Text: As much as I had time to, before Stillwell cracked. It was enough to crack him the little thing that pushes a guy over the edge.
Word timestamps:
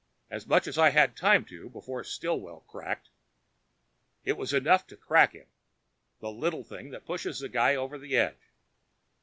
As 0.31 0.47
much 0.47 0.65
as 0.65 0.79
I 0.79 0.89
had 0.89 1.15
time 1.15 1.45
to, 1.45 1.69
before 1.69 2.03
Stillwell 2.03 2.61
cracked. 2.61 3.09
It 4.23 4.33
was 4.35 4.51
enough 4.51 4.87
to 4.87 4.97
crack 4.97 5.33
him 5.33 5.45
the 6.19 6.31
little 6.31 6.63
thing 6.63 6.89
that 6.89 7.05
pushes 7.05 7.43
a 7.43 7.49
guy 7.49 7.75
over 7.75 7.99
the 7.99 8.17
edge. 8.17 8.49